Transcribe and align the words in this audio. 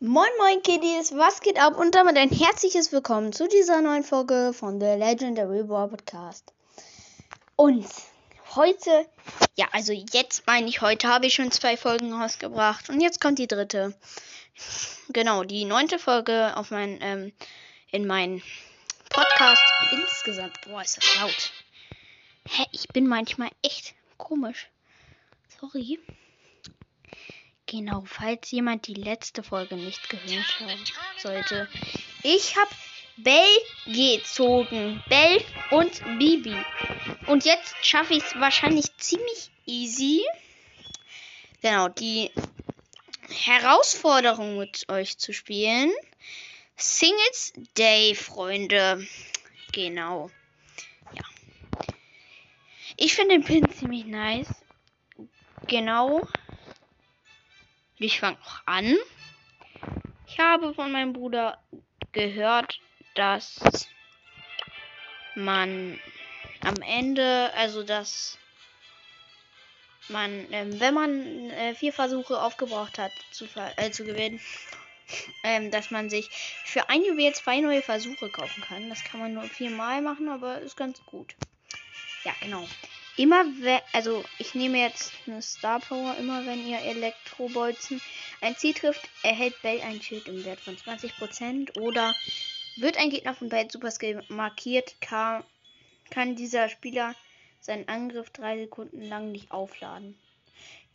Moin 0.00 0.30
Moin 0.38 0.62
Kiddies, 0.62 1.10
was 1.16 1.40
geht 1.40 1.58
ab? 1.58 1.76
Und 1.76 1.96
damit 1.96 2.16
ein 2.16 2.30
herzliches 2.30 2.92
Willkommen 2.92 3.32
zu 3.32 3.48
dieser 3.48 3.82
neuen 3.82 4.04
Folge 4.04 4.52
von 4.54 4.78
The 4.78 4.94
Legendary 4.96 5.68
War 5.68 5.88
Podcast. 5.88 6.52
Und 7.56 7.84
heute, 8.54 9.08
ja, 9.56 9.66
also 9.72 9.92
jetzt 9.92 10.46
meine 10.46 10.68
ich, 10.68 10.82
heute 10.82 11.08
habe 11.08 11.26
ich 11.26 11.34
schon 11.34 11.50
zwei 11.50 11.76
Folgen 11.76 12.12
rausgebracht 12.12 12.90
und 12.90 13.00
jetzt 13.00 13.20
kommt 13.20 13.40
die 13.40 13.48
dritte. 13.48 13.92
Genau, 15.08 15.42
die 15.42 15.64
neunte 15.64 15.98
Folge 15.98 16.56
auf 16.56 16.70
mein, 16.70 17.00
ähm, 17.00 17.32
in 17.90 18.06
meinen 18.06 18.40
Podcast 19.10 19.64
insgesamt. 19.90 20.60
Boah, 20.68 20.80
ist 20.80 20.98
das 20.98 21.16
laut. 21.16 21.52
Hä, 22.48 22.66
ich 22.70 22.86
bin 22.86 23.08
manchmal 23.08 23.50
echt 23.62 23.96
komisch. 24.16 24.68
Sorry. 25.60 25.98
Genau, 27.70 28.02
falls 28.06 28.50
jemand 28.50 28.86
die 28.86 28.94
letzte 28.94 29.42
Folge 29.42 29.76
nicht 29.76 30.08
gehört 30.08 30.58
haben 30.58 31.18
sollte. 31.18 31.68
Ich 32.22 32.56
habe 32.56 32.70
Bell 33.18 33.58
gezogen. 33.84 35.02
Bell 35.10 35.44
und 35.70 36.00
Bibi. 36.18 36.56
Und 37.26 37.44
jetzt 37.44 37.74
schaffe 37.82 38.14
ich 38.14 38.24
es 38.24 38.40
wahrscheinlich 38.40 38.96
ziemlich 38.96 39.50
easy. 39.66 40.24
Genau, 41.60 41.88
die 41.88 42.30
Herausforderung 43.28 44.56
mit 44.56 44.88
euch 44.88 45.18
zu 45.18 45.34
spielen. 45.34 45.92
Singles 46.76 47.52
Day, 47.76 48.14
Freunde. 48.14 49.06
Genau. 49.72 50.30
Ja. 51.12 51.22
Ich 52.96 53.14
finde 53.14 53.34
den 53.34 53.44
Pin 53.44 53.70
ziemlich 53.72 54.06
nice. 54.06 54.48
Genau. 55.66 56.26
Ich 57.98 58.20
fange 58.20 58.38
auch 58.44 58.60
an. 58.66 58.96
Ich 60.26 60.38
habe 60.38 60.72
von 60.74 60.92
meinem 60.92 61.12
Bruder 61.12 61.58
gehört, 62.12 62.80
dass 63.14 63.88
man 65.34 65.98
am 66.60 66.76
Ende, 66.82 67.52
also 67.54 67.82
dass 67.82 68.38
man, 70.08 70.46
ähm, 70.52 70.78
wenn 70.80 70.94
man 70.94 71.50
äh, 71.50 71.74
vier 71.74 71.92
Versuche 71.92 72.40
aufgebraucht 72.40 72.98
hat 72.98 73.12
zu, 73.32 73.46
äh, 73.76 73.90
zu 73.90 74.04
gewinnen, 74.04 74.40
ähm, 75.42 75.70
dass 75.70 75.90
man 75.90 76.08
sich 76.08 76.28
für 76.64 76.88
ein 76.88 77.04
Juwel 77.04 77.34
zwei 77.34 77.60
neue 77.60 77.82
Versuche 77.82 78.30
kaufen 78.30 78.62
kann. 78.62 78.88
Das 78.88 79.02
kann 79.04 79.20
man 79.20 79.34
nur 79.34 79.44
viermal 79.44 80.02
machen, 80.02 80.28
aber 80.28 80.60
ist 80.60 80.76
ganz 80.76 81.04
gut. 81.04 81.34
Ja, 82.24 82.32
genau. 82.40 82.66
Immer 83.18 83.44
wenn, 83.60 83.80
also 83.92 84.24
ich 84.38 84.54
nehme 84.54 84.78
jetzt 84.78 85.12
eine 85.26 85.42
Star 85.42 85.80
Power, 85.80 86.16
immer 86.18 86.46
wenn 86.46 86.64
ihr 86.64 86.78
Elektrobolzen 86.78 88.00
ein 88.40 88.54
Ziel 88.54 88.74
trifft, 88.74 89.08
erhält 89.24 89.60
Bell 89.60 89.80
ein 89.80 90.00
Schild 90.00 90.28
im 90.28 90.44
Wert 90.44 90.60
von 90.60 90.76
20% 90.76 91.80
oder 91.80 92.14
wird 92.76 92.96
ein 92.96 93.10
Gegner 93.10 93.34
von 93.34 93.48
Bell 93.48 93.68
Super 93.68 93.90
Skill 93.90 94.22
markiert, 94.28 95.00
kann, 95.00 95.42
kann 96.10 96.36
dieser 96.36 96.68
Spieler 96.68 97.16
seinen 97.60 97.88
Angriff 97.88 98.30
drei 98.30 98.56
Sekunden 98.56 99.02
lang 99.02 99.32
nicht 99.32 99.50
aufladen. 99.50 100.16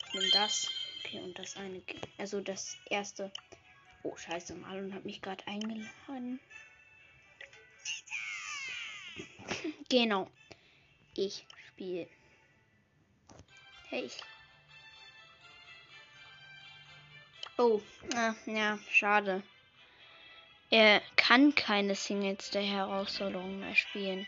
Ich 0.06 0.14
nehme 0.14 0.30
das. 0.32 0.70
Okay, 1.04 1.20
und 1.20 1.38
das 1.38 1.58
eine. 1.58 1.82
Also 2.16 2.40
das 2.40 2.78
erste. 2.88 3.30
Oh, 4.02 4.16
scheiße, 4.16 4.54
Marlon 4.54 4.94
hat 4.94 5.04
mich 5.04 5.20
gerade 5.20 5.46
eingeladen. 5.46 6.40
genau. 9.90 10.30
Ich 11.14 11.46
Spiel. 11.74 12.06
Hey. 13.88 14.08
Oh, 17.58 17.80
ah, 18.14 18.32
ja, 18.46 18.78
schade. 18.88 19.42
Er 20.70 21.02
kann 21.16 21.52
keine 21.56 21.96
Singles 21.96 22.50
der 22.50 22.62
Herausforderung 22.62 23.58
mehr 23.58 23.74
spielen. 23.74 24.24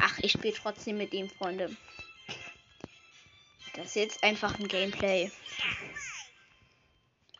Ach, 0.00 0.18
ich 0.18 0.32
spiele 0.32 0.52
trotzdem 0.52 0.98
mit 0.98 1.14
ihm, 1.14 1.30
Freunde. 1.30 1.74
Das 3.74 3.86
ist 3.86 3.96
jetzt 3.96 4.22
einfach 4.22 4.58
ein 4.58 4.68
Gameplay. 4.68 5.30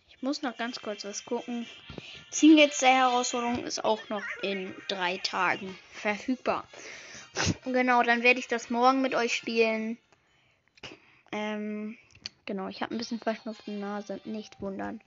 Ich 0.09 0.23
muss 0.23 0.41
noch 0.41 0.57
ganz 0.57 0.81
kurz 0.81 1.05
was 1.05 1.27
gucken. 1.27 1.67
Singles 2.31 2.79
der 2.79 2.95
Herausforderung 2.95 3.65
ist 3.65 3.85
auch 3.85 4.09
noch 4.09 4.25
in 4.41 4.75
drei 4.89 5.19
Tagen 5.19 5.79
verfügbar. 5.93 6.67
Genau, 7.65 8.03
dann 8.03 8.23
werde 8.23 8.41
ich 8.41 8.49
das 8.49 8.71
morgen 8.71 9.03
mit 9.03 9.15
euch 9.15 9.35
spielen. 9.35 9.99
Ähm, 11.33 11.97
genau, 12.47 12.69
ich 12.69 12.83
habe 12.83 12.95
ein 12.95 12.99
bisschen 12.99 13.19
verschnupfte 13.19 13.73
Nase. 13.73 14.21
Nicht 14.25 14.61
wundern. 14.61 15.01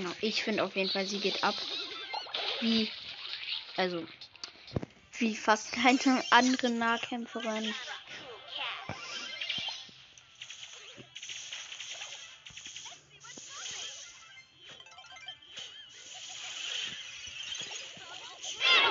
Genau, 0.00 0.14
ich 0.22 0.42
finde 0.42 0.64
auf 0.64 0.76
jeden 0.76 0.88
Fall, 0.88 1.04
sie 1.04 1.20
geht 1.20 1.44
ab. 1.44 1.54
Wie, 2.60 2.90
also, 3.76 4.02
wie 5.18 5.36
fast 5.36 5.72
keine 5.72 6.24
andere 6.30 6.70
Nahkämpferin. 6.70 7.74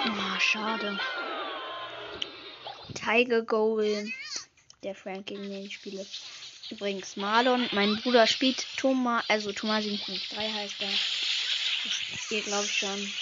Oh, 0.05 0.39
schade. 0.39 0.99
Tiger 2.93 3.41
Goal. 3.41 4.11
Der 4.83 4.93
Frank, 4.93 5.25
gegen 5.25 5.49
den 5.49 5.65
ich 5.65 5.73
spiele. 5.73 6.05
Übrigens 6.69 7.15
Marlon, 7.15 7.67
mein 7.71 7.95
Bruder 7.97 8.27
spielt 8.27 8.65
Thomas, 8.77 9.23
also 9.27 9.51
Thomas 9.51 9.83
753 9.83 10.53
heißt 10.53 10.81
er. 10.81 10.87
Das 10.87 12.23
spielt 12.23 12.45
glaube 12.45 12.65
ich 12.65 12.77
schon. 12.77 13.13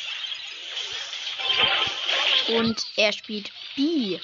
Und 2.58 2.86
er 2.98 3.14
spielt 3.14 3.52
B. 3.76 4.20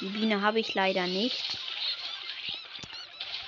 Die 0.00 0.06
Biene 0.06 0.42
habe 0.42 0.60
ich 0.60 0.74
leider 0.74 1.06
nicht. 1.06 1.58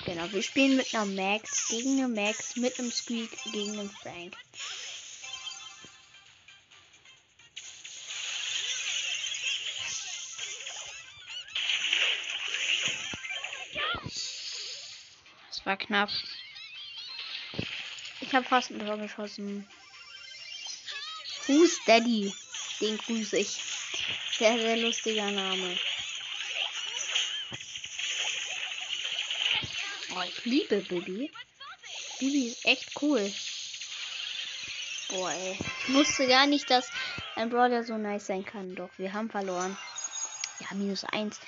Genau, 0.05 0.31
wir 0.31 0.41
spielen 0.41 0.77
mit 0.77 0.93
einer 0.95 1.05
Max 1.05 1.67
gegen 1.69 1.99
eine 1.99 2.07
Max, 2.07 2.55
mit 2.55 2.79
einem 2.79 2.91
Squeak 2.91 3.29
gegen 3.51 3.79
einen 3.79 3.89
Frank. 3.91 4.35
War 15.69 15.77
knapp. 15.77 16.09
Ich 18.21 18.33
habe 18.33 18.43
fast 18.43 18.71
ein 18.71 18.79
Tor 18.79 18.97
geschossen. 18.97 19.67
Who's 21.45 21.79
Daddy? 21.85 22.33
Den 22.81 22.97
grüße 22.97 23.37
ich. 23.37 23.61
Sehr, 24.31 24.57
sehr 24.57 24.77
lustiger 24.77 25.29
Name. 25.29 25.77
Oh, 30.15 30.23
ich 30.27 30.45
liebe 30.45 30.77
Bibi. 30.81 31.31
Bibi 32.19 32.47
ist 32.47 32.65
echt 32.65 32.89
cool. 33.03 33.31
Boah, 35.09 35.31
ey. 35.31 35.59
Ich 35.87 35.93
wusste 35.93 36.27
gar 36.27 36.47
nicht, 36.47 36.67
dass 36.71 36.89
ein 37.35 37.51
Brawler 37.51 37.83
so 37.83 37.95
nice 37.95 38.25
sein 38.25 38.43
kann. 38.43 38.73
Doch, 38.73 38.89
wir 38.97 39.13
haben 39.13 39.29
verloren. 39.29 39.77
Ja, 40.61 40.75
minus 40.75 41.03
eins. 41.03 41.39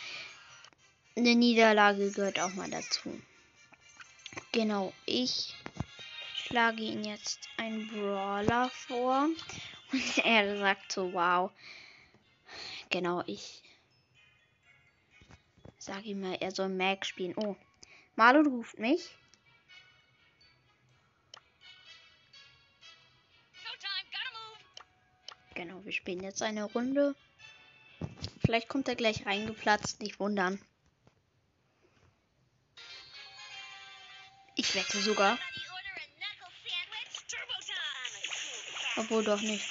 Eine 1.17 1.35
Niederlage 1.35 2.11
gehört 2.11 2.39
auch 2.39 2.53
mal 2.53 2.69
dazu. 2.69 3.19
Genau, 4.53 4.91
ich 5.05 5.55
schlage 6.35 6.81
ihn 6.83 7.05
jetzt 7.05 7.47
ein 7.55 7.87
Brawler 7.87 8.69
vor. 8.69 9.29
Und 9.93 10.17
er 10.25 10.57
sagt 10.57 10.91
so, 10.91 11.13
wow. 11.13 11.51
Genau, 12.89 13.23
ich 13.27 13.63
sage 15.77 16.09
ihm 16.09 16.21
mal, 16.21 16.37
er 16.41 16.51
soll 16.51 16.67
Mac 16.67 17.05
spielen. 17.05 17.33
Oh, 17.37 17.55
Marlon 18.15 18.47
ruft 18.47 18.77
mich. 18.77 19.15
Genau, 25.55 25.83
wir 25.85 25.91
spielen 25.93 26.23
jetzt 26.23 26.41
eine 26.41 26.65
Runde. 26.65 27.15
Vielleicht 28.39 28.67
kommt 28.67 28.89
er 28.89 28.95
gleich 28.95 29.25
reingeplatzt, 29.25 30.01
nicht 30.01 30.19
wundern. 30.19 30.59
Ich 34.61 34.75
wette 34.75 35.01
sogar. 35.01 35.39
Obwohl 38.95 39.23
doch 39.23 39.41
nicht. 39.41 39.65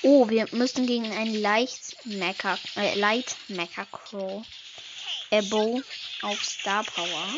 Oh, 0.00 0.26
wir 0.30 0.48
müssen 0.52 0.86
gegen 0.86 1.12
einen 1.12 1.34
leicht 1.34 2.06
Mecha, 2.06 2.58
äh, 2.76 2.94
Light 2.94 3.36
Mecha 3.48 3.84
Crow 3.84 4.46
Ebo 5.28 5.82
auf 6.22 6.42
Star 6.42 6.82
Power. 6.82 7.28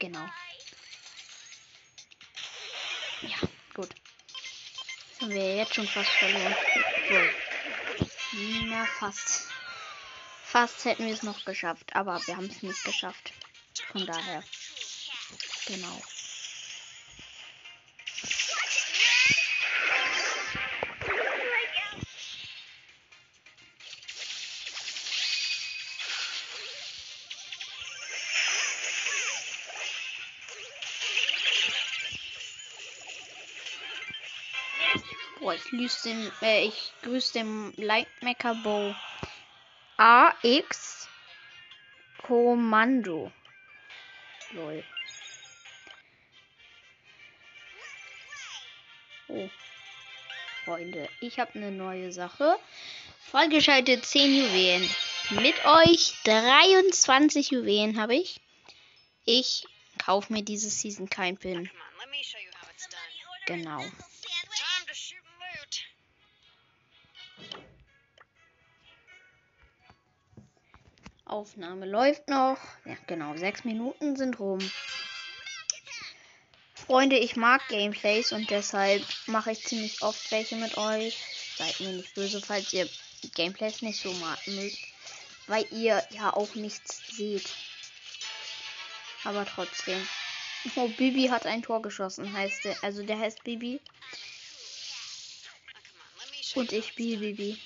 Genau. 0.00 0.28
Ja, 3.22 3.36
gut. 3.72 3.90
Das 5.12 5.20
haben 5.20 5.30
wir 5.30 5.56
jetzt 5.58 5.76
schon 5.76 5.86
fast 5.86 6.10
verloren. 6.10 6.56
Na, 8.68 8.84
fast. 8.98 9.55
Fast 10.56 10.86
hätten 10.86 11.04
wir 11.04 11.12
es 11.12 11.22
noch 11.22 11.44
geschafft, 11.44 11.94
aber 11.94 12.18
wir 12.26 12.34
haben 12.34 12.46
es 12.46 12.62
nicht 12.62 12.82
geschafft. 12.82 13.34
Von 13.92 14.06
daher. 14.06 14.42
Genau. 15.66 16.00
Boah, 35.38 35.52
ich 35.52 35.64
grüße 35.64 36.08
den, 36.08 36.32
äh, 36.40 36.64
ich 36.64 36.92
grüße 37.02 37.34
den 37.34 37.74
Lightmaker 37.76 38.54
Bow. 38.54 38.96
AX 39.98 41.08
Kommando. 42.22 43.32
Lol. 44.52 44.84
Oh. 49.28 49.48
Freunde, 50.64 51.08
ich 51.20 51.38
habe 51.38 51.54
eine 51.54 51.70
neue 51.70 52.12
Sache. 52.12 52.58
Freigeschaltet 53.30 54.04
10 54.04 54.36
Juwelen. 54.36 54.90
Mit 55.30 55.64
euch 55.64 56.14
23 56.24 57.50
Juwelen 57.50 58.00
habe 58.00 58.16
ich. 58.16 58.40
Ich 59.24 59.66
kaufe 60.04 60.32
mir 60.32 60.42
diese 60.42 60.68
Season 60.70 61.08
kein 61.08 61.36
Pin. 61.36 61.70
Genau. 63.46 63.84
Aufnahme 71.36 71.84
läuft 71.84 72.28
noch. 72.28 72.56
Ja, 72.86 72.96
genau. 73.06 73.36
Sechs 73.36 73.62
Minuten 73.64 74.16
sind 74.16 74.40
rum. 74.40 74.58
Freunde, 76.74 77.18
ich 77.18 77.36
mag 77.36 77.60
Gameplays 77.68 78.32
und 78.32 78.48
deshalb 78.48 79.04
mache 79.26 79.52
ich 79.52 79.62
ziemlich 79.62 80.00
oft 80.00 80.30
welche 80.30 80.56
mit 80.56 80.78
euch. 80.78 81.18
Seid 81.58 81.78
mir 81.80 81.90
nicht 81.90 82.14
böse, 82.14 82.40
falls 82.40 82.72
ihr 82.72 82.88
Gameplays 83.34 83.82
nicht 83.82 84.00
so 84.00 84.10
mögt. 84.46 84.78
Weil 85.46 85.66
ihr 85.72 86.02
ja 86.08 86.32
auch 86.32 86.54
nichts 86.54 87.02
seht. 87.14 87.50
Aber 89.24 89.44
trotzdem. 89.44 90.08
Oh, 90.74 90.88
Bibi 90.88 91.26
hat 91.26 91.44
ein 91.44 91.62
Tor 91.62 91.82
geschossen, 91.82 92.32
heißt 92.32 92.64
der. 92.64 92.82
Also 92.82 93.02
der 93.02 93.18
heißt 93.18 93.44
Bibi. 93.44 93.78
Und 96.54 96.72
ich 96.72 96.88
spiele 96.88 97.18
Bibi. 97.18 97.60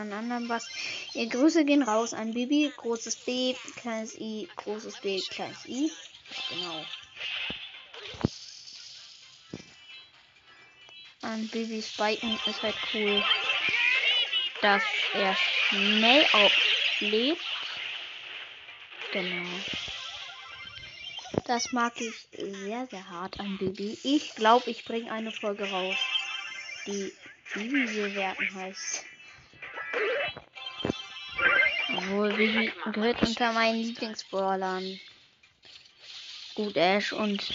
Einen 0.00 0.12
anderen 0.12 0.48
Bass. 0.48 0.68
Ihr 1.14 1.28
Grüße 1.28 1.64
gehen 1.64 1.82
raus 1.82 2.14
an 2.14 2.34
Bibi, 2.34 2.72
großes 2.76 3.16
B, 3.24 3.54
kleines 3.76 4.18
I, 4.18 4.48
großes 4.56 4.98
B, 5.00 5.20
kleines 5.20 5.64
I. 5.66 5.90
Genau. 6.50 6.84
An 11.22 11.48
Bibis 11.48 11.96
Biken 11.96 12.38
ist 12.46 12.62
halt 12.62 12.76
cool, 12.94 13.24
dass 14.62 14.82
er 15.14 15.36
schnell 15.68 16.24
auflebt. 16.32 17.42
Genau. 19.12 19.48
Das 21.46 21.72
mag 21.72 22.00
ich 22.00 22.14
sehr, 22.30 22.86
sehr 22.86 23.10
hart 23.10 23.40
an 23.40 23.58
Bibi. 23.58 23.98
Ich 24.04 24.34
glaube, 24.36 24.70
ich 24.70 24.84
bringe 24.84 25.10
eine 25.10 25.32
Folge 25.32 25.68
raus, 25.70 25.96
die 26.86 27.12
Bibi 27.54 27.86
bewerten 27.86 28.54
heißt. 28.54 29.04
Obwohl, 32.08 32.38
Vivi 32.38 32.72
gehört 32.92 33.20
unter 33.20 33.52
meinen 33.52 33.82
Lieblingsbrawlern. 33.82 34.98
Gut, 36.54 36.74
Ash 36.74 37.12
und 37.12 37.46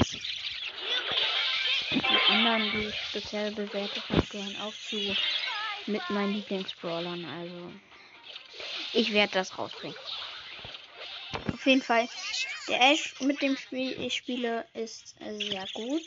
die 1.89 2.31
anderen, 2.31 2.71
die 2.71 2.89
ich 2.89 2.95
speziell 3.09 3.51
bewertet 3.51 4.03
habe, 4.09 4.21
gehören 4.27 4.55
auch 4.57 4.73
zu 4.89 5.15
mit 5.87 6.07
meinen 6.11 6.35
Lieblingsbrawlern. 6.35 7.25
Also, 7.25 7.73
ich 8.93 9.11
werde 9.11 9.33
das 9.33 9.57
rausbringen. 9.57 9.97
Auf 11.51 11.65
jeden 11.65 11.81
Fall, 11.81 12.07
der 12.67 12.91
Ash, 12.91 13.15
mit 13.21 13.41
dem 13.41 13.57
Spiel 13.57 13.99
ich 13.99 14.13
spiele, 14.13 14.67
ist 14.75 15.15
sehr 15.19 15.65
gut. 15.73 16.03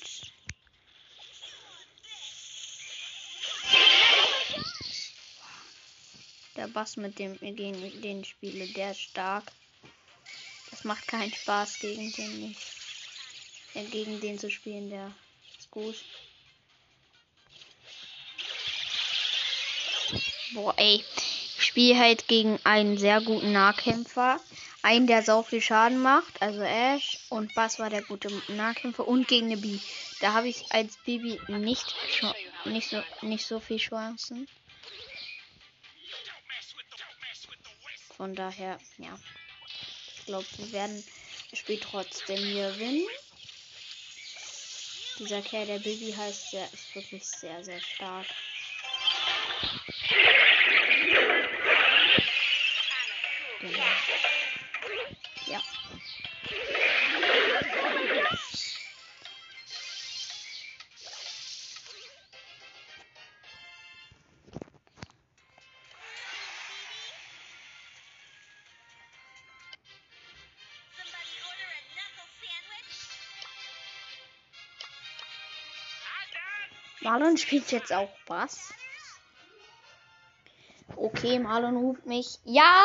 Der 6.56 6.68
Bass, 6.68 6.96
mit 6.96 7.18
dem 7.18 7.38
gegen 7.38 8.00
den 8.00 8.24
spiele, 8.24 8.66
der 8.68 8.92
ist 8.92 9.00
stark. 9.00 9.44
Das 10.70 10.84
macht 10.84 11.06
keinen 11.06 11.32
Spaß 11.32 11.78
gegen 11.80 12.10
den 12.12 12.48
nicht. 12.48 12.60
Ja, 13.74 13.82
gegen 13.82 14.20
den 14.20 14.38
zu 14.38 14.50
spielen, 14.50 14.88
der 14.88 15.12
ist 15.58 15.70
gut. 15.70 15.96
Boah, 20.54 20.74
ey. 20.78 21.04
Ich 21.58 21.64
spiele 21.64 21.98
halt 21.98 22.28
gegen 22.28 22.58
einen 22.64 22.96
sehr 22.96 23.20
guten 23.20 23.52
Nahkämpfer. 23.52 24.40
Einen, 24.82 25.06
der 25.06 25.22
so 25.22 25.42
viel 25.42 25.60
Schaden 25.60 25.98
macht, 25.98 26.40
also 26.40 26.62
Ash. 26.62 27.18
Und 27.28 27.54
Bass 27.54 27.78
war 27.78 27.90
der 27.90 28.02
gute 28.02 28.30
Nahkämpfer. 28.48 29.06
Und 29.06 29.28
gegen 29.28 29.46
eine 29.46 29.56
B. 29.56 29.78
Da 30.20 30.32
habe 30.32 30.48
ich 30.48 30.64
als 30.70 30.96
Baby 31.04 31.38
nicht, 31.48 31.94
nicht, 32.64 32.90
so, 32.90 33.02
nicht 33.22 33.46
so 33.46 33.60
viel 33.60 33.78
Chancen. 33.78 34.48
Von 38.16 38.34
daher, 38.34 38.80
ja. 38.98 39.18
Ich 40.16 40.26
glaube, 40.26 40.46
wir 40.56 40.72
werden 40.72 41.04
das 41.50 41.58
Spiel 41.58 41.78
trotzdem 41.78 42.38
hier 42.38 42.70
gewinnen. 42.72 43.06
Dieser 45.18 45.42
Kerl, 45.42 45.66
der 45.66 45.78
Baby 45.78 46.12
heißt, 46.16 46.52
der 46.52 46.72
ist 46.72 46.94
wirklich 46.94 47.24
sehr, 47.24 47.62
sehr 47.64 47.80
stark. 47.80 48.26
Marlon 77.06 77.36
spielt 77.36 77.70
jetzt 77.70 77.92
auch 77.92 78.10
Bass. 78.26 78.74
Okay, 80.96 81.38
Marlon 81.38 81.76
ruft 81.76 82.04
mich. 82.04 82.40
Ja! 82.42 82.82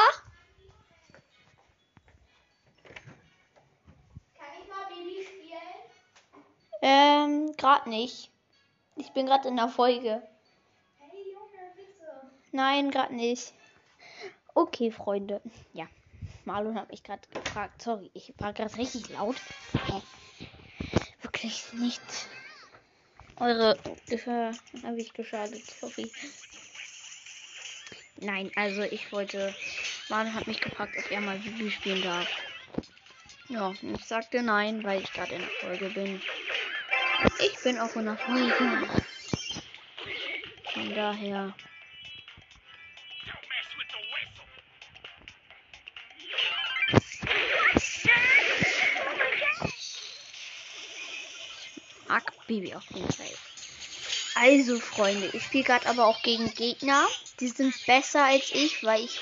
Kann 4.38 4.48
ich 4.62 4.70
mal 4.70 4.86
Baby 4.90 5.26
spielen? 5.26 5.58
Ähm, 6.84 7.54
gerade 7.58 7.90
nicht. 7.90 8.30
Ich 8.96 9.12
bin 9.12 9.26
gerade 9.26 9.48
in 9.48 9.56
der 9.56 9.70
Folge. 9.70 10.22
Hey 11.00 11.24
Junge, 11.34 11.72
bitte. 11.76 12.32
Nein, 12.52 12.92
gerade 12.92 13.16
nicht. 13.16 13.54
Okay, 14.54 14.92
Freunde. 14.92 15.42
Ja. 15.74 15.88
Marlon 16.46 16.80
hat 16.80 16.92
mich 16.92 17.02
gerade 17.02 17.28
gefragt. 17.34 17.82
Sorry, 17.82 18.12
ich 18.14 18.36
war 18.38 18.54
gerade 18.54 18.78
richtig 18.78 19.10
laut. 19.10 19.38
Hä? 19.88 20.00
Wirklich 21.24 21.74
nicht. 21.74 22.02
Eure 23.42 23.76
Gehör 24.08 24.54
habe 24.84 25.02
ich 25.02 25.14
geschadet. 25.14 25.64
Sorry. 25.66 26.12
Nein, 28.18 28.52
also 28.56 28.84
ich 28.84 29.12
wollte. 29.12 29.56
Marlon 30.10 30.36
hat 30.36 30.46
mich 30.46 30.62
gefragt, 30.62 30.94
ob 30.96 31.12
er 31.12 31.22
mal 31.22 31.40
Bibi 31.40 31.72
spielen 31.72 32.04
darf. 32.04 32.28
Ja, 33.50 33.74
ich 33.82 34.06
sagte 34.06 34.44
nein, 34.44 34.84
weil 34.84 35.02
ich 35.02 35.12
gerade 35.12 35.34
in 35.34 35.42
der 35.42 35.50
Folge 35.60 35.90
bin. 35.90 36.22
Ich 37.40 37.64
bin 37.64 37.80
auch 37.80 37.96
in 37.96 38.06
der 38.06 38.18
Folge. 38.18 38.88
Von 40.74 40.94
daher. 40.94 41.56
Baby 52.52 52.76
auf 52.76 52.84
jeden 52.94 53.10
Fall. 53.10 53.32
Also, 54.36 54.78
Freunde, 54.78 55.30
ich 55.32 55.44
spiele 55.44 55.64
gerade 55.64 55.88
aber 55.88 56.06
auch 56.06 56.22
gegen 56.22 56.54
Gegner. 56.54 57.08
Die 57.40 57.48
sind 57.48 57.74
besser 57.86 58.26
als 58.26 58.52
ich, 58.52 58.84
weil 58.84 59.06
ich 59.06 59.20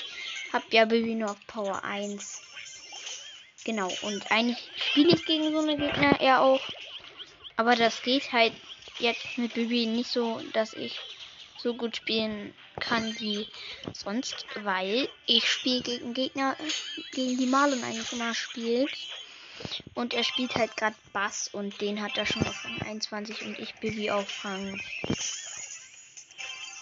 habe 0.52 0.64
ja 0.70 0.84
Baby 0.84 1.14
nur 1.14 1.30
auf 1.30 1.46
Power 1.46 1.84
1. 1.84 2.42
Genau, 3.64 3.88
und 4.02 4.32
eigentlich 4.32 4.58
spiele 4.74 5.14
ich 5.14 5.24
gegen 5.26 5.52
so 5.52 5.60
eine 5.60 5.76
Gegner 5.76 6.20
eher 6.20 6.42
auch. 6.42 6.60
Aber 7.54 7.76
das 7.76 8.02
geht 8.02 8.32
halt 8.32 8.52
jetzt 8.98 9.38
mit 9.38 9.54
Baby 9.54 9.86
nicht 9.86 10.10
so, 10.10 10.40
dass 10.52 10.72
ich 10.72 10.98
so 11.56 11.74
gut 11.74 11.96
spielen 11.96 12.52
kann 12.80 13.14
wie 13.20 13.46
sonst, 13.92 14.44
weil 14.62 15.08
ich 15.26 15.48
spiele 15.48 15.82
gegen 15.82 16.14
Gegner, 16.14 16.56
gegen 17.12 17.38
die 17.38 17.46
Marlon 17.46 17.84
eigentlich 17.84 18.12
immer 18.12 18.34
spielt. 18.34 18.90
Und 19.94 20.14
er 20.14 20.24
spielt 20.24 20.54
halt 20.54 20.76
gerade 20.76 20.96
Bass 21.12 21.48
und 21.48 21.80
den 21.80 22.00
hat 22.00 22.16
er 22.16 22.26
schon 22.26 22.42
auf 22.46 22.64
Rang 22.64 22.82
21 22.82 23.42
und 23.42 23.58
ich 23.58 23.74
Bibi 23.76 24.10
auf 24.10 24.44
Rang 24.44 24.80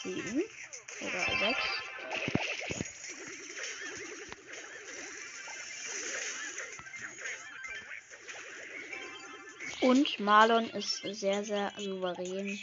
7 0.02 0.42
oder 1.00 1.38
6. 1.38 1.58
Und 9.80 10.18
Marlon 10.20 10.68
ist 10.70 11.02
sehr, 11.02 11.44
sehr 11.44 11.72
souverän. 11.76 12.58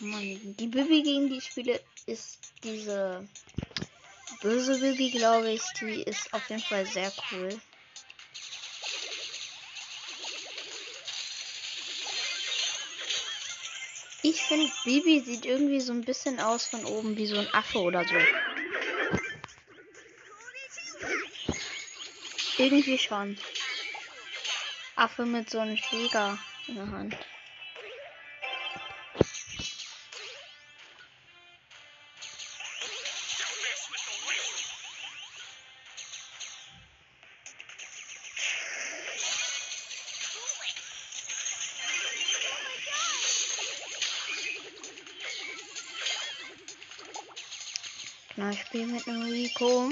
Mann, 0.00 0.56
die 0.58 0.66
Bibi 0.66 1.02
gegen 1.02 1.28
die 1.28 1.40
Spiele 1.40 1.80
ist 2.06 2.38
diese 2.62 3.26
böse 4.46 4.78
Bibi, 4.78 5.10
glaube 5.10 5.50
ich. 5.50 5.62
Die 5.80 6.02
ist 6.04 6.32
auf 6.32 6.48
jeden 6.48 6.62
Fall 6.62 6.86
sehr 6.86 7.12
cool. 7.32 7.60
Ich 14.22 14.42
finde, 14.42 14.70
Bibi 14.84 15.20
sieht 15.20 15.46
irgendwie 15.46 15.80
so 15.80 15.92
ein 15.92 16.02
bisschen 16.02 16.38
aus 16.38 16.66
von 16.66 16.84
oben 16.84 17.16
wie 17.16 17.26
so 17.26 17.38
ein 17.38 17.52
Affe 17.52 17.78
oder 17.78 18.04
so. 18.04 18.14
Irgendwie 22.58 22.98
schon. 22.98 23.36
Affe 24.94 25.26
mit 25.26 25.50
so 25.50 25.58
einem 25.58 25.76
Schläger 25.76 26.38
in 26.68 26.76
der 26.76 26.90
Hand. 26.90 27.16
Na, 48.76 48.82
ich 48.82 48.82
spiele 48.82 48.86
mit 48.86 49.08
einem 49.08 49.22
Rico. 49.30 49.90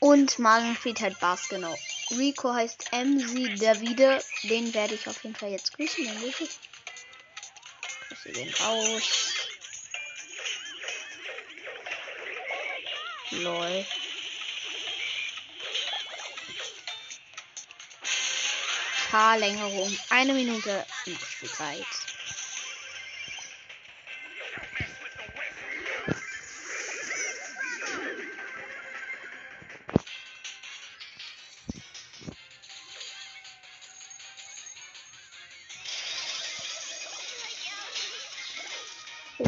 Und 0.00 0.38
Marlon 0.38 0.74
spielt 0.76 1.00
halt 1.00 1.18
Bass, 1.20 1.48
genau. 1.48 1.76
Rico 2.10 2.52
heißt 2.52 2.90
MC 2.92 3.58
Davide. 3.58 4.22
Den 4.44 4.72
werde 4.74 4.94
ich 4.94 5.06
auf 5.08 5.22
jeden 5.22 5.36
Fall 5.36 5.50
jetzt 5.50 5.76
grüßen. 5.76 6.04
Den 6.04 6.20
grüße 6.20 6.44
ich. 6.44 6.50
Grüße 8.08 8.32
den 8.32 8.54
raus. 8.54 9.32
Lol. 13.30 13.86
Verlängerung. 19.10 19.98
Eine 20.10 20.32
Minute 20.32 20.86
Spielzeit. 21.04 21.86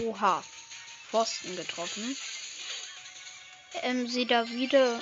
Oha. 0.05 0.43
Pfosten 1.11 1.57
getroffen. 1.57 2.17
Ähm, 3.83 4.07
sie 4.07 4.27
da 4.27 4.49
wieder 4.49 5.01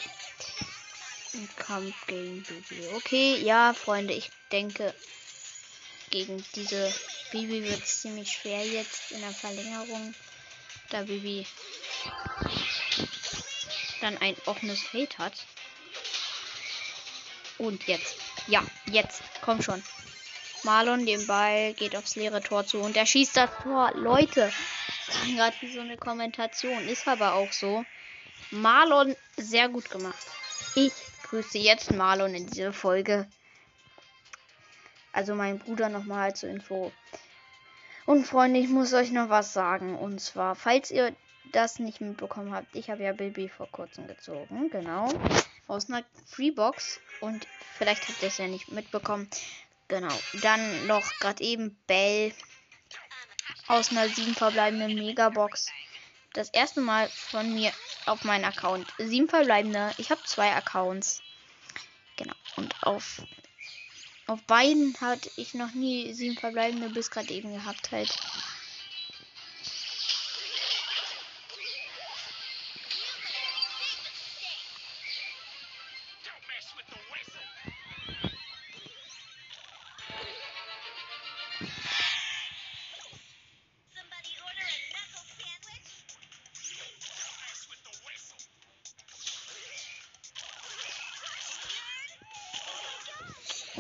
im 1.33 1.49
Kampf 1.57 1.95
gegen 2.07 2.43
Bibi. 2.43 2.89
Okay, 2.95 3.37
ja, 3.39 3.73
Freunde, 3.75 4.15
ich 4.15 4.31
denke, 4.51 4.95
gegen 6.11 6.45
diese 6.55 6.93
Bibi 7.31 7.65
wird 7.65 7.83
es 7.83 8.03
ziemlich 8.03 8.31
schwer 8.31 8.67
jetzt 8.67 9.13
in 9.13 9.21
der 9.21 9.31
Verlängerung, 9.31 10.15
da 10.91 11.03
Bibi 11.03 11.47
dann 14.03 14.19
ein 14.19 14.37
offenes 14.47 14.83
Feld 14.83 15.19
hat. 15.19 15.33
Und 17.59 17.87
jetzt. 17.87 18.17
Ja, 18.49 18.63
jetzt. 18.87 19.23
Komm 19.41 19.63
schon. 19.63 19.83
Marlon 20.65 21.07
den 21.07 21.27
Ball, 21.27 21.75
geht 21.75 21.97
aufs 21.97 22.17
leere 22.17 22.43
Tor 22.43 22.67
zu 22.67 22.81
und 22.81 22.97
er 22.97 23.07
schießt 23.07 23.37
das 23.37 23.51
Tor. 23.63 23.93
Leute, 23.95 24.53
gerade 25.37 25.57
wie 25.61 25.73
so 25.73 25.81
eine 25.81 25.97
Kommentation. 25.97 26.89
Ist 26.89 27.07
aber 27.09 27.35
auch 27.35 27.53
so. 27.53 27.85
Marlon 28.51 29.17
sehr 29.37 29.69
gut 29.69 29.91
gemacht. 29.91 30.27
Ich 30.75 30.93
grüße 31.25 31.59
jetzt 31.59 31.91
Marlon 31.93 32.35
in 32.35 32.47
dieser 32.47 32.73
Folge. 32.73 33.29
Also 35.13 35.35
mein 35.35 35.59
Bruder 35.59 35.89
nochmal 35.89 36.35
zur 36.35 36.51
Info. 36.51 36.93
Und 38.07 38.27
Freunde, 38.27 38.61
ich 38.61 38.69
muss 38.69 38.93
euch 38.93 39.11
noch 39.11 39.29
was 39.29 39.53
sagen. 39.53 39.97
Und 39.97 40.21
zwar, 40.21 40.55
falls 40.55 40.91
ihr 40.91 41.15
das 41.53 41.79
nicht 41.79 42.01
mitbekommen 42.01 42.53
habt, 42.53 42.75
ich 42.75 42.91
habe 42.91 43.03
ja 43.03 43.13
Baby 43.13 43.49
vor 43.49 43.69
kurzem 43.71 44.07
gezogen. 44.07 44.71
Genau. 44.71 45.09
Aus 45.69 45.89
einer 45.89 46.05
Freebox. 46.27 47.01
Und 47.21 47.47
vielleicht 47.77 48.09
habt 48.09 48.23
ihr 48.23 48.29
es 48.29 48.39
ja 48.39 48.49
nicht 48.49 48.73
mitbekommen. 48.73 49.29
Genau. 49.89 50.15
Dann 50.41 50.87
noch 50.87 51.05
gerade 51.21 51.43
eben 51.45 51.77
Bell 51.87 52.33
aus 53.73 53.91
einer 53.91 54.07
sieben 54.07 54.35
verbleibenden 54.35 54.95
Megabox. 54.95 55.71
Das 56.35 56.50
erste 56.50 56.83
Mal 56.83 57.09
von 57.09 57.55
mir 57.55 57.73
auf 58.05 58.23
meinen 58.23 58.45
Account. 58.45 58.87
Sieben 58.99 59.31
verbleibende. 59.31 59.93
Ich 59.97 60.11
habe 60.11 60.21
zwei 60.25 60.52
Accounts. 60.52 61.23
Genau. 62.17 62.35
Und 62.57 62.75
auf, 62.83 63.23
auf 64.26 64.43
beiden 64.43 64.95
hatte 65.00 65.31
ich 65.37 65.55
noch 65.55 65.73
nie 65.73 66.12
sieben 66.12 66.37
verbleibende 66.37 66.91
bis 66.91 67.11
gerade 67.11 67.33
eben 67.33 67.55
gehabt 67.55 67.91
halt. 67.93 68.14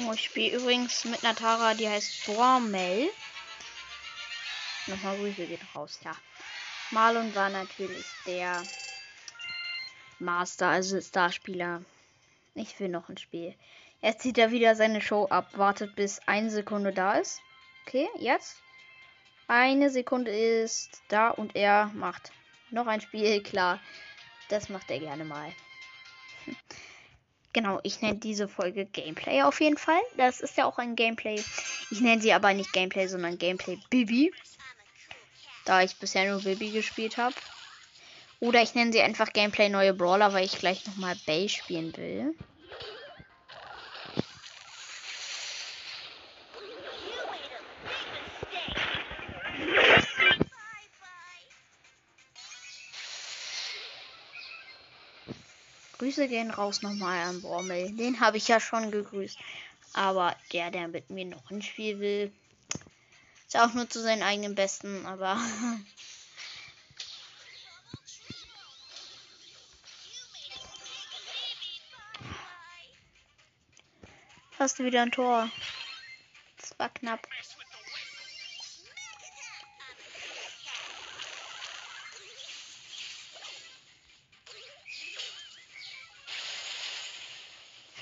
Oh, 0.04 0.12
ich 0.12 0.24
spiele 0.24 0.56
übrigens 0.56 1.04
mit 1.04 1.24
einer 1.24 1.36
Tara, 1.36 1.74
die 1.74 1.88
heißt 1.88 2.26
Bormel. 2.26 3.10
Nochmal 4.86 5.16
Grüße 5.16 5.46
geht 5.46 5.60
raus, 5.74 6.00
ja. 6.04 6.12
Marlon 6.90 7.34
war 7.34 7.50
natürlich 7.50 8.06
der 8.26 8.62
Master, 10.18 10.68
also 10.68 11.00
Starspieler. 11.00 11.82
Ich 12.54 12.78
will 12.80 12.88
noch 12.88 13.08
ein 13.08 13.16
Spiel. 13.16 13.54
Jetzt 14.00 14.22
zieht 14.22 14.38
er 14.38 14.50
wieder 14.50 14.74
seine 14.74 15.00
Show 15.00 15.26
ab. 15.26 15.50
Wartet 15.56 15.94
bis 15.94 16.20
eine 16.26 16.50
Sekunde 16.50 16.92
da 16.92 17.14
ist. 17.14 17.40
Okay, 17.86 18.08
jetzt. 18.18 18.56
Eine 19.46 19.90
Sekunde 19.90 20.32
ist 20.32 21.02
da 21.08 21.28
und 21.28 21.54
er 21.54 21.86
macht 21.94 22.32
noch 22.70 22.86
ein 22.88 23.00
Spiel. 23.00 23.42
Klar, 23.44 23.78
das 24.48 24.68
macht 24.68 24.90
er 24.90 24.98
gerne 24.98 25.24
mal. 25.24 25.52
Genau, 27.52 27.80
ich 27.82 28.00
nenne 28.00 28.16
diese 28.16 28.48
Folge 28.48 28.86
Gameplay 28.86 29.42
auf 29.42 29.60
jeden 29.60 29.76
Fall. 29.76 30.00
Das 30.16 30.40
ist 30.40 30.56
ja 30.56 30.64
auch 30.64 30.78
ein 30.78 30.96
Gameplay. 30.96 31.42
Ich 31.90 32.00
nenne 32.00 32.22
sie 32.22 32.32
aber 32.32 32.54
nicht 32.54 32.72
Gameplay, 32.72 33.06
sondern 33.06 33.36
Gameplay 33.36 33.78
Bibi. 33.90 34.32
Da 35.66 35.82
ich 35.82 35.96
bisher 35.96 36.30
nur 36.30 36.42
Bibi 36.42 36.70
gespielt 36.70 37.18
habe. 37.18 37.34
Oder 38.40 38.62
ich 38.62 38.74
nenne 38.74 38.92
sie 38.92 39.02
einfach 39.02 39.32
Gameplay 39.32 39.68
neue 39.68 39.92
Brawler, 39.92 40.32
weil 40.32 40.44
ich 40.44 40.58
gleich 40.58 40.86
nochmal 40.86 41.14
Bay 41.26 41.48
spielen 41.48 41.96
will. 41.96 42.34
Grüße 56.02 56.26
gehen 56.26 56.50
raus 56.50 56.82
nochmal 56.82 57.28
an 57.28 57.40
Bormel. 57.42 57.92
Den 57.92 58.18
habe 58.18 58.36
ich 58.36 58.48
ja 58.48 58.58
schon 58.58 58.90
gegrüßt. 58.90 59.38
Aber 59.92 60.34
der, 60.52 60.72
der 60.72 60.88
mit 60.88 61.10
mir 61.10 61.26
noch 61.26 61.48
ein 61.48 61.62
Spiel 61.62 62.00
will, 62.00 62.32
ist 63.46 63.56
auch 63.56 63.72
nur 63.72 63.88
zu 63.88 64.02
seinen 64.02 64.24
eigenen 64.24 64.56
Besten, 64.56 65.06
aber. 65.06 65.38
Fast 74.50 74.80
wieder 74.80 75.02
ein 75.02 75.12
Tor. 75.12 75.48
Das 76.60 76.76
war 76.80 76.88
knapp. 76.88 77.28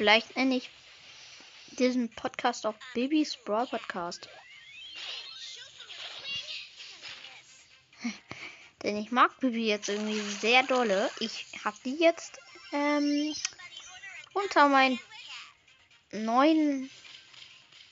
Vielleicht 0.01 0.35
nenne 0.35 0.57
ich 0.57 0.71
diesen 1.73 2.09
Podcast 2.09 2.65
auch 2.65 2.73
Babys 2.95 3.37
Brawl 3.45 3.67
Podcast. 3.67 4.31
Denn 8.83 8.97
ich 8.97 9.11
mag 9.11 9.39
Bibi 9.41 9.67
jetzt 9.67 9.91
irgendwie 9.91 10.19
sehr 10.19 10.63
dolle. 10.63 11.11
Ich 11.21 11.45
habe 11.67 11.77
die 11.85 11.97
jetzt 11.97 12.41
ähm, 12.73 13.35
unter 14.33 14.71
meinen 14.71 14.99
neuen, 16.13 16.89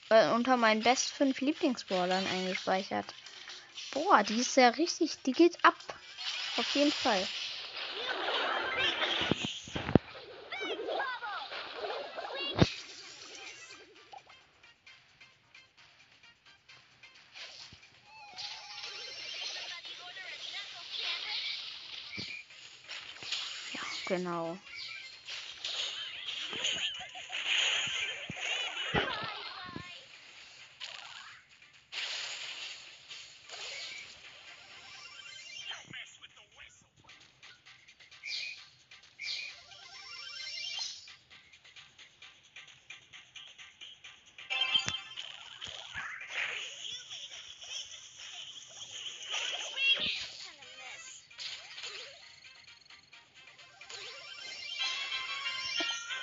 äh, 0.09 0.31
unter 0.31 0.57
meinen 0.57 0.81
Best 0.81 1.11
5 1.11 1.39
Lieblingsbrawlern 1.41 2.25
eingespeichert. 2.25 3.13
Boah, 3.91 4.23
die 4.23 4.39
ist 4.39 4.57
ja 4.57 4.69
richtig, 4.69 5.21
die 5.27 5.33
geht 5.33 5.63
ab. 5.63 5.77
Auf 6.57 6.73
jeden 6.73 6.91
Fall. 6.91 7.23
Genau. 24.19 24.59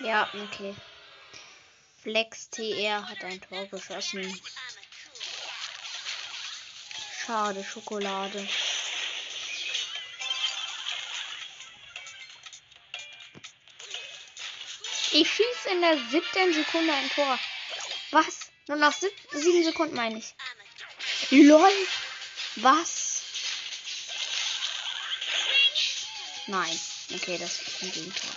Ja, 0.06 0.30
okay. 0.34 0.72
Flex 2.00 2.48
TR 2.50 3.08
hat 3.08 3.24
ein 3.24 3.40
Tor 3.40 3.66
geschossen. 3.66 4.40
Schade, 7.24 7.64
Schokolade. 7.64 8.48
Ich 15.10 15.28
schieße 15.28 15.70
in 15.72 15.80
der 15.80 15.98
siebten 16.10 16.54
Sekunde 16.54 16.92
ein 16.92 17.10
Tor. 17.10 17.40
Was? 18.12 18.52
Nur 18.68 18.76
nach 18.76 18.92
sieb 18.92 19.10
sieben 19.32 19.64
Sekunden 19.64 19.96
meine 19.96 20.18
ich. 20.20 20.34
LOL. 21.30 21.86
Was? 22.56 23.22
Nein. 26.46 26.80
Okay, 27.12 27.38
das 27.38 27.60
ist 27.60 27.82
ein 27.82 27.90
Gegentor. 27.90 28.30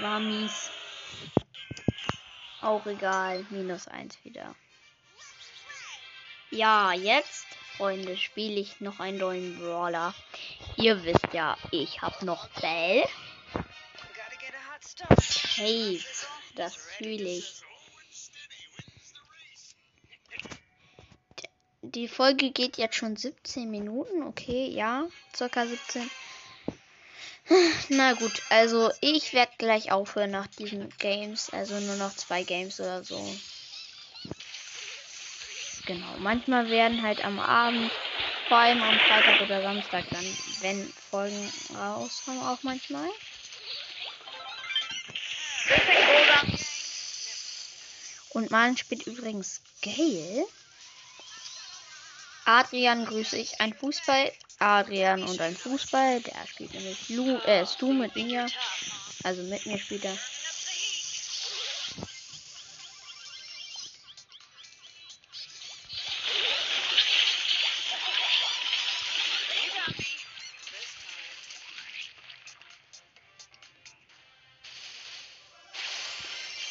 War 0.00 0.20
mies. 0.20 0.70
Auch 2.60 2.86
egal. 2.86 3.46
Minus 3.50 3.88
eins 3.88 4.18
wieder. 4.24 4.54
Ja, 6.50 6.92
jetzt, 6.92 7.46
Freunde, 7.76 8.16
spiele 8.16 8.60
ich 8.60 8.80
noch 8.80 9.00
einen 9.00 9.18
neuen 9.18 9.58
Brawler. 9.58 10.14
Ihr 10.76 11.04
wisst 11.04 11.32
ja, 11.32 11.56
ich 11.70 12.02
habe 12.02 12.24
noch 12.24 12.48
Bell. 12.60 13.04
Hey, 15.56 16.02
das 16.54 16.74
fühle 16.76 17.28
ich. 17.28 17.62
Die 21.82 22.08
Folge 22.08 22.50
geht 22.50 22.78
jetzt 22.78 22.96
schon 22.96 23.16
17 23.16 23.70
Minuten, 23.70 24.22
okay, 24.24 24.68
ja, 24.68 25.06
circa 25.34 25.66
17. 25.66 26.10
Na 27.90 28.12
gut, 28.14 28.42
also 28.48 28.90
ich 29.00 29.32
werde 29.32 29.52
gleich 29.58 29.92
aufhören 29.92 30.32
nach 30.32 30.48
diesen 30.58 30.88
Games, 30.98 31.48
also 31.50 31.78
nur 31.78 31.96
noch 31.96 32.14
zwei 32.14 32.42
Games 32.42 32.80
oder 32.80 33.04
so. 33.04 33.14
Genau, 35.86 36.16
manchmal 36.18 36.68
werden 36.68 37.02
halt 37.02 37.24
am 37.24 37.38
Abend, 37.38 37.92
vor 38.48 38.56
allem 38.56 38.82
am 38.82 38.98
Freitag 38.98 39.40
oder 39.40 39.62
Samstag 39.62 40.04
dann, 40.10 40.24
wenn 40.60 40.92
Folgen 41.10 41.48
rauskommen, 41.72 42.42
auch 42.42 42.62
manchmal. 42.62 43.08
Und 48.30 48.50
Malen 48.50 48.76
spielt 48.76 49.06
übrigens 49.06 49.60
Gale. 49.82 50.46
Adrian 52.44 53.06
grüße 53.06 53.36
ich. 53.36 53.60
Ein 53.60 53.72
Fußball. 53.72 54.32
Adrian 54.58 55.22
und 55.22 55.40
ein 55.40 55.56
Fußball. 55.56 56.20
Der 56.20 56.46
spielt 56.46 56.72
nämlich 56.72 57.08
Lu, 57.10 57.36
äh, 57.44 57.66
Stu 57.66 57.92
mit 57.92 58.14
mir. 58.14 58.46
Also 59.22 59.42
mit 59.42 59.66
mir 59.66 59.78
spielt 59.78 60.04
er. 60.04 60.16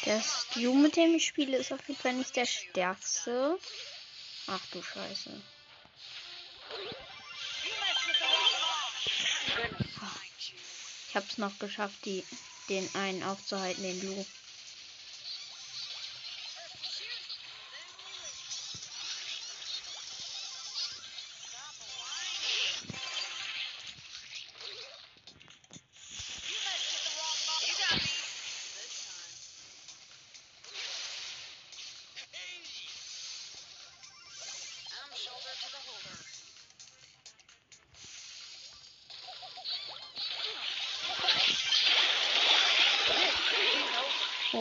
Der 0.06 0.22
Stu, 0.22 0.72
mit 0.74 0.94
dem 0.96 1.16
ich 1.16 1.26
spiele, 1.26 1.56
ist 1.56 1.72
auf 1.72 1.86
jeden 1.88 2.00
Fall 2.00 2.12
nicht 2.12 2.36
der 2.36 2.46
stärkste. 2.46 3.58
Ach 4.46 4.62
du 4.72 4.80
Scheiße. 4.80 5.42
Ich 11.16 11.18
habe 11.18 11.32
es 11.32 11.38
noch 11.38 11.58
geschafft, 11.58 12.04
die, 12.04 12.22
den 12.68 12.86
einen 12.94 13.22
aufzuhalten, 13.22 13.82
den 13.82 13.98
Blue. 14.00 14.26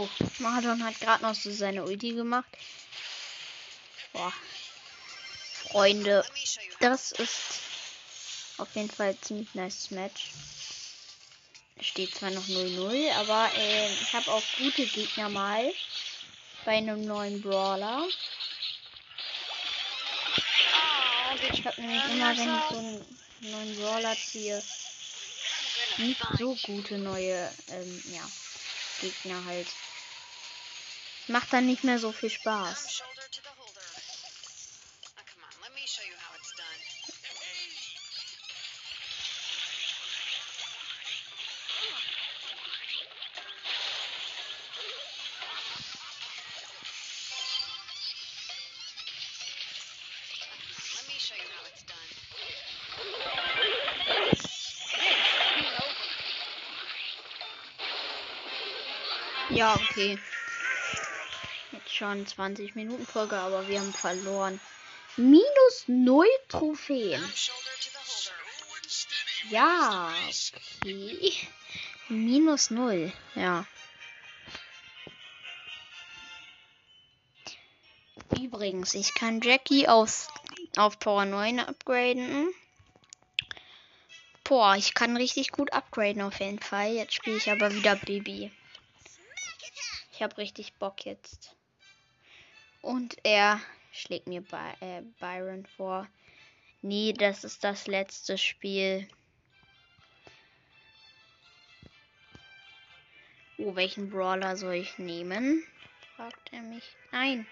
Oh, 0.06 0.26
Mardon 0.39 0.84
hat 0.84 1.00
gerade 1.00 1.24
noch 1.24 1.36
so 1.36 1.52
seine 1.52 1.84
Ulti 1.84 2.13
gemacht. 2.13 2.50
Boah. 4.13 4.34
Freunde, 5.70 6.24
das 6.80 7.12
ist 7.13 7.60
Auf 8.58 8.68
jeden 8.76 8.89
Fall 8.89 9.18
ziemlich 9.22 9.54
nice 9.56 9.91
Match. 9.91 10.32
Steht 11.82 12.15
zwar 12.15 12.32
noch 12.32 12.48
0-0, 12.48 13.12
aber 13.13 13.52
äh, 13.58 13.94
ich 13.94 14.13
habe 14.13 14.32
auch 14.32 14.44
gute 14.58 14.86
Gegner 14.86 15.30
mal 15.30 15.74
bei 16.63 16.78
einem 16.78 17.06
neuen 17.06 17.41
Brawler. 17.41 18.08
Ich 21.52 21.65
habe 21.65 21.82
nämlich 21.82 22.04
immer, 22.12 22.38
wenn 22.38 22.56
ich 22.56 22.63
so 22.70 22.78
einen 22.78 23.06
neuen 23.41 23.76
Brawler 23.76 24.15
ziehe, 24.15 24.63
nicht 25.98 26.22
so 26.38 26.56
gute 26.63 26.98
neue 26.98 27.52
ähm, 27.70 28.04
ja, 28.13 28.30
Gegner 29.02 29.44
halt. 29.46 29.68
Macht 31.28 31.52
dann 31.54 31.66
nicht 31.66 31.84
mehr 31.84 32.00
so 32.00 32.12
viel 32.12 32.30
Spaß. 32.30 33.02
Ja, 59.50 59.74
okay. 59.76 60.20
Schon 61.97 62.27
20 62.27 62.75
Minuten 62.75 63.05
Folge, 63.05 63.38
aber 63.38 63.69
wir 63.69 63.79
haben 63.79 63.93
verloren. 63.93 64.60
Minus 65.15 65.86
0 65.88 66.25
Trophäen. 66.49 67.23
Ja, 69.49 70.13
okay. 70.81 71.31
Minus 72.10 72.69
0, 72.69 73.13
ja. 73.36 73.65
Übrigens, 78.41 78.93
ich 78.93 79.13
kann 79.13 79.39
Jackie 79.39 79.88
auf, 79.88 80.27
auf 80.75 80.99
Power 80.99 81.23
9 81.23 81.62
upgraden. 81.62 82.53
Boah, 84.43 84.75
ich 84.75 84.93
kann 84.93 85.15
richtig 85.15 85.53
gut 85.53 85.71
upgraden 85.71 86.23
auf 86.23 86.41
jeden 86.41 86.60
Fall. 86.60 86.91
Jetzt 86.91 87.13
spiele 87.13 87.38
ich 87.38 87.49
aber 87.49 87.73
wieder 87.73 87.95
Baby. 87.95 88.51
Ich 90.12 90.21
habe 90.21 90.38
richtig 90.38 90.73
Bock 90.73 91.05
jetzt. 91.05 91.55
Und 92.86 93.17
er 93.24 93.60
schlägt 93.91 94.28
mir 94.28 94.41
By 94.41 94.74
äh, 94.80 95.02
Byron 95.19 95.65
vor. 95.65 96.08
Nee, 96.84 97.13
das 97.13 97.43
ist 97.43 97.63
das 97.63 97.88
letzte 97.88 98.38
Spiel. 98.38 99.08
Oh, 103.58 103.76
welchen 103.76 104.12
Brawler 104.12 104.56
soll 104.56 104.76
ich 104.76 105.00
nehmen? 105.00 105.65
Fragt 106.15 106.54
er 106.54 106.62
mich. 106.62 106.84
Nein. 107.12 107.48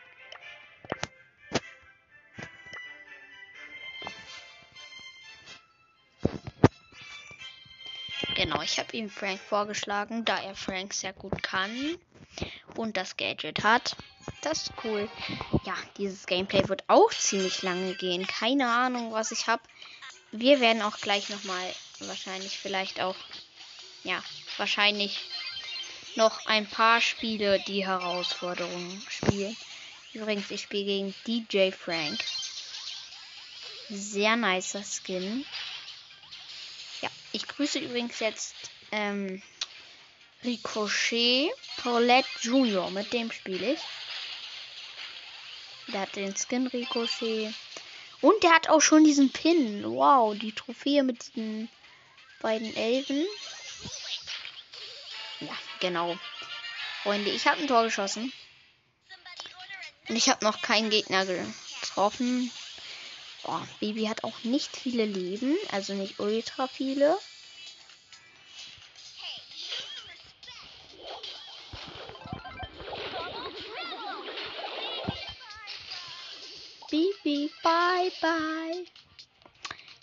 Genau, 8.35 8.61
ich 8.61 8.77
habe 8.77 8.95
ihm 8.95 9.09
Frank 9.09 9.39
vorgeschlagen, 9.39 10.25
da 10.25 10.39
er 10.43 10.53
Frank 10.53 10.93
sehr 10.93 11.13
gut 11.13 11.41
kann 11.41 11.97
und 12.77 12.97
das 12.97 13.17
Gadget 13.17 13.63
hat. 13.63 13.97
Das 14.43 14.63
ist 14.63 14.73
cool. 14.83 15.09
Ja, 15.63 15.73
dieses 15.97 16.25
Gameplay 16.25 16.67
wird 16.67 16.83
auch 16.87 17.13
ziemlich 17.13 17.61
lange 17.61 17.95
gehen. 17.95 18.27
Keine 18.27 18.69
Ahnung, 18.69 19.13
was 19.13 19.31
ich 19.31 19.47
habe. 19.47 19.63
Wir 20.31 20.59
werden 20.59 20.81
auch 20.81 20.97
gleich 20.97 21.29
nochmal 21.29 21.73
wahrscheinlich 21.99 22.59
vielleicht 22.59 22.99
auch, 22.99 23.15
ja, 24.03 24.21
wahrscheinlich 24.57 25.21
noch 26.15 26.45
ein 26.45 26.67
paar 26.67 26.99
Spiele 26.99 27.59
die 27.67 27.85
Herausforderungen 27.85 29.01
spielen. 29.09 29.55
Übrigens, 30.11 30.51
ich 30.51 30.63
spiele 30.63 30.85
gegen 30.85 31.15
DJ 31.25 31.71
Frank. 31.71 32.19
Sehr 33.89 34.35
nicer 34.35 34.83
Skin. 34.83 35.45
Ja, 37.01 37.09
ich 37.31 37.47
grüße 37.47 37.79
übrigens 37.79 38.19
jetzt 38.19 38.55
ähm, 38.91 39.41
Ricochet 40.43 41.51
Paulette 41.77 42.27
Junior. 42.41 42.91
Mit 42.91 43.13
dem 43.13 43.31
spiele 43.31 43.73
ich. 43.73 43.79
Der 45.93 46.01
hat 46.01 46.15
den 46.15 46.35
Skin 46.35 46.67
Ricochet. 46.67 47.53
Und 48.21 48.41
der 48.43 48.51
hat 48.51 48.69
auch 48.69 48.81
schon 48.81 49.03
diesen 49.03 49.31
Pin. 49.31 49.83
Wow, 49.83 50.35
die 50.37 50.51
Trophäe 50.51 51.03
mit 51.03 51.35
diesen 51.35 51.69
beiden 52.41 52.75
Elben. 52.75 53.25
Ja, 55.39 55.55
genau. 55.79 56.17
Freunde, 57.03 57.29
ich 57.29 57.47
habe 57.47 57.61
ein 57.61 57.67
Tor 57.67 57.83
geschossen. 57.83 58.33
Und 60.09 60.15
ich 60.15 60.29
habe 60.29 60.43
noch 60.43 60.61
keinen 60.61 60.89
Gegner 60.89 61.25
getroffen. 61.25 62.51
Oh, 63.43 63.59
Baby 63.79 64.05
hat 64.05 64.23
auch 64.23 64.43
nicht 64.43 64.75
viele 64.75 65.05
Leben, 65.05 65.55
also 65.71 65.93
nicht 65.93 66.19
ultra 66.19 66.67
viele. 66.67 67.17
Bibi, 76.93 77.49
bye 77.63 78.11
bye. 78.21 78.85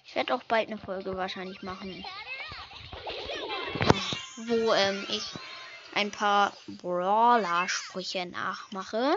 Ich 0.04 0.16
werde 0.16 0.34
auch 0.34 0.42
bald 0.42 0.66
eine 0.66 0.76
Folge 0.76 1.16
wahrscheinlich 1.16 1.62
machen, 1.62 2.04
wo 4.34 4.74
ähm, 4.74 5.06
ich 5.08 5.22
ein 5.94 6.10
paar 6.10 6.52
Brawler-Sprüche 6.66 8.26
nachmache. 8.26 9.16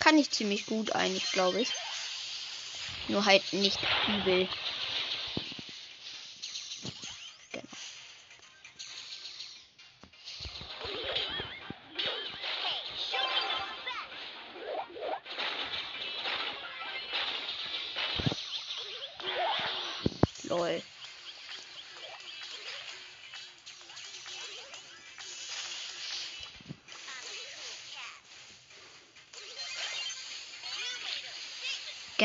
Kann 0.00 0.18
ich 0.18 0.32
ziemlich 0.32 0.66
gut 0.66 0.90
eigentlich, 0.90 1.30
glaube 1.30 1.60
ich. 1.60 1.72
Nur 3.06 3.24
halt 3.24 3.52
nicht 3.52 3.78
übel. 4.08 4.48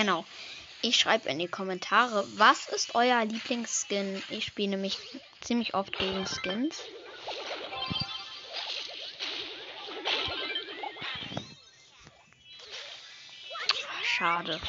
Genau. 0.01 0.25
Ich 0.81 0.95
schreibe 0.95 1.29
in 1.29 1.37
die 1.37 1.47
Kommentare, 1.47 2.25
was 2.35 2.67
ist 2.69 2.95
euer 2.95 3.23
Lieblingsskin? 3.23 4.23
Ich 4.29 4.45
spiele 4.45 4.69
nämlich 4.69 4.97
ziemlich 5.41 5.75
oft 5.75 5.95
gegen 5.95 6.25
Skins. 6.25 6.79
Schade. 14.03 14.59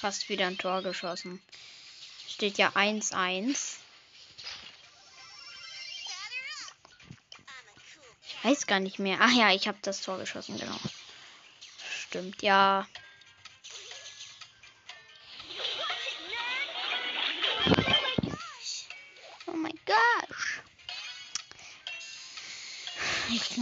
Fast 0.00 0.28
wieder 0.28 0.48
ein 0.48 0.58
Tor 0.58 0.82
geschossen. 0.82 1.40
Steht 2.26 2.58
ja 2.58 2.70
1-1. 2.70 3.76
Ich 8.26 8.44
weiß 8.44 8.66
gar 8.66 8.80
nicht 8.80 8.98
mehr. 8.98 9.18
Ach 9.20 9.30
ja, 9.30 9.52
ich 9.52 9.68
habe 9.68 9.78
das 9.82 10.00
Tor 10.00 10.18
geschossen, 10.18 10.58
genau. 10.58 10.76
Stimmt, 12.08 12.42
ja. 12.42 12.88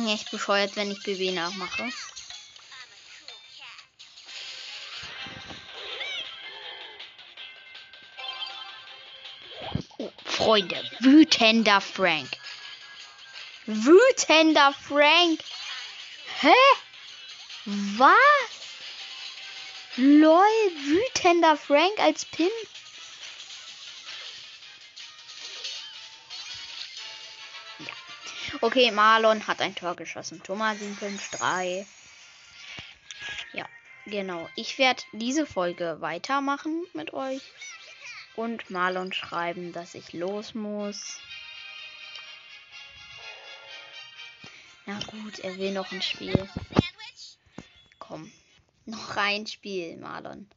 Bin 0.02 0.12
echt 0.12 0.32
bescheuert, 0.32 0.74
wenn 0.74 0.90
ich 0.90 1.00
BB 1.04 1.32
nachmache. 1.32 1.88
Oh, 9.98 10.10
Freunde, 10.24 10.90
wütender 10.98 11.80
Frank. 11.80 12.30
Wütender 13.66 14.74
Frank. 14.74 15.38
Hä? 16.40 16.52
Was? 17.64 18.10
Lol, 19.94 20.42
wütender 20.84 21.56
Frank 21.56 21.96
als 22.00 22.24
Pin. 22.24 22.50
Okay, 28.60 28.90
Marlon 28.90 29.46
hat 29.46 29.60
ein 29.60 29.74
Tor 29.74 29.96
geschossen. 29.96 30.42
Thomas 30.42 30.78
753. 30.78 31.86
Ja. 33.52 33.66
genau, 34.04 34.48
ich 34.56 34.78
werde 34.78 35.02
diese 35.12 35.46
Folge 35.46 35.96
weitermachen 36.00 36.84
mit 36.92 37.14
euch 37.14 37.42
und 38.36 38.70
Marlon 38.70 39.12
schreiben, 39.12 39.72
dass 39.72 39.94
ich 39.94 40.12
los 40.12 40.54
muss. 40.54 41.18
Na 44.86 44.98
gut, 45.06 45.38
er 45.40 45.56
will 45.58 45.72
noch 45.72 45.90
ein 45.92 46.02
Spiel. 46.02 46.48
Komm, 47.98 48.30
noch 48.84 49.16
ein 49.16 49.46
Spiel, 49.46 49.96
Marlon. 49.96 50.48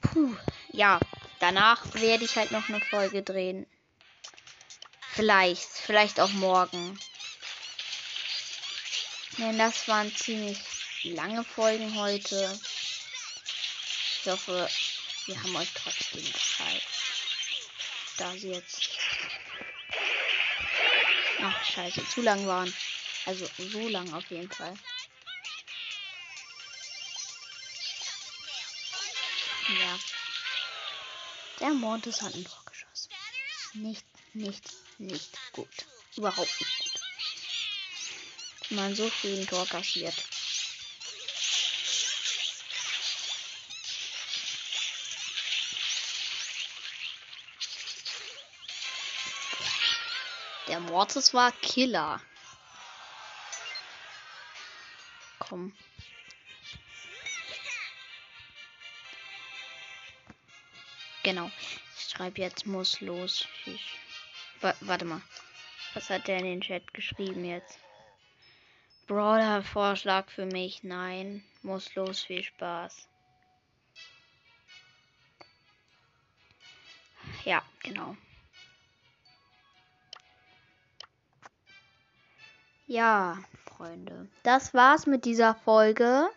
Puh, 0.00 0.34
ja, 0.72 0.98
danach 1.40 1.94
werde 1.94 2.24
ich 2.24 2.36
halt 2.36 2.50
noch 2.50 2.68
eine 2.68 2.80
Folge 2.80 3.22
drehen. 3.22 3.66
Vielleicht, 5.18 5.66
vielleicht 5.68 6.20
auch 6.20 6.30
morgen. 6.30 6.96
Denn 9.36 9.58
das 9.58 9.88
waren 9.88 10.14
ziemlich 10.14 10.56
lange 11.02 11.42
Folgen 11.42 11.92
heute. 11.96 12.60
Ich 14.22 14.30
hoffe, 14.30 14.70
wir 15.26 15.42
haben 15.42 15.56
euch 15.56 15.70
trotzdem 15.74 16.22
gefallen. 16.22 16.82
Da 18.18 18.30
sie 18.30 18.50
jetzt. 18.52 18.90
Ach, 21.42 21.64
scheiße, 21.64 22.08
zu 22.10 22.22
lang 22.22 22.46
waren. 22.46 22.72
Also 23.26 23.50
so 23.56 23.88
lang 23.88 24.14
auf 24.14 24.30
jeden 24.30 24.52
Fall. 24.52 24.74
Ja. 29.80 29.98
Der 31.58 31.70
Mortis 31.70 32.22
hat 32.22 32.34
ein 32.34 32.44
Tor 32.44 32.62
geschossen. 32.66 33.10
Nicht, 33.74 34.06
nicht, 34.34 34.62
nicht 34.98 35.38
gut. 35.52 35.68
Überhaupt 36.16 36.60
nicht 36.60 36.78
gut. 36.78 37.00
Man 38.70 38.94
so 38.94 39.08
früh 39.08 39.34
ein 39.40 39.46
Tor 39.46 39.66
kassiert. 39.66 40.14
Der 50.68 50.80
Mortis 50.80 51.32
war 51.32 51.50
Killer. 51.52 52.20
Komm. 55.38 55.74
Genau. 61.22 61.50
Ich 61.96 62.10
schreibe 62.10 62.42
jetzt 62.42 62.66
muss 62.66 63.00
los. 63.00 63.46
Ich, 63.64 63.98
wa 64.60 64.74
warte 64.80 65.04
mal. 65.04 65.20
Was 65.94 66.10
hat 66.10 66.28
der 66.28 66.38
in 66.38 66.44
den 66.44 66.60
Chat 66.60 66.92
geschrieben 66.94 67.44
jetzt? 67.44 67.78
Brawler 69.06 69.62
Vorschlag 69.62 70.28
für 70.30 70.46
mich. 70.46 70.82
Nein. 70.82 71.42
Muss 71.62 71.94
los. 71.94 72.20
Viel 72.24 72.42
Spaß. 72.42 73.08
Ja, 77.44 77.62
genau. 77.82 78.16
Ja, 82.86 83.38
Freunde. 83.64 84.28
Das 84.42 84.74
war's 84.74 85.06
mit 85.06 85.24
dieser 85.24 85.54
Folge. 85.54 86.28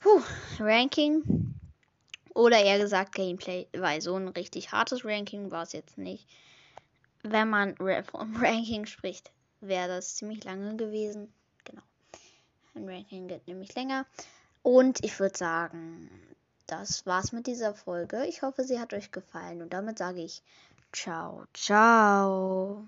Puh, 0.00 0.22
Ranking. 0.58 1.54
Oder 2.34 2.62
eher 2.62 2.78
gesagt 2.78 3.14
Gameplay, 3.14 3.66
weil 3.72 4.00
so 4.00 4.16
ein 4.16 4.28
richtig 4.28 4.72
hartes 4.72 5.04
Ranking 5.04 5.50
war 5.50 5.62
es 5.62 5.72
jetzt 5.72 5.96
nicht. 5.96 6.26
Wenn 7.30 7.48
man 7.48 7.76
vom 7.76 8.36
Ranking 8.42 8.86
spricht, 8.86 9.30
wäre 9.60 9.88
das 9.88 10.16
ziemlich 10.16 10.44
lange 10.44 10.76
gewesen. 10.76 11.32
Genau. 11.64 11.82
Ein 12.74 12.88
Ranking 12.88 13.28
geht 13.28 13.46
nämlich 13.46 13.74
länger. 13.74 14.06
Und 14.62 15.04
ich 15.04 15.18
würde 15.20 15.36
sagen, 15.36 16.10
das 16.66 17.06
war's 17.06 17.32
mit 17.32 17.46
dieser 17.46 17.74
Folge. 17.74 18.26
Ich 18.26 18.42
hoffe, 18.42 18.64
sie 18.64 18.80
hat 18.80 18.92
euch 18.92 19.12
gefallen. 19.12 19.62
Und 19.62 19.72
damit 19.72 19.98
sage 19.98 20.22
ich 20.22 20.42
ciao, 20.92 21.44
ciao. 21.54 22.84